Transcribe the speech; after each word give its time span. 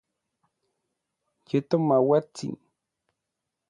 Ye 1.49 1.57
tomauatsin. 1.69 2.53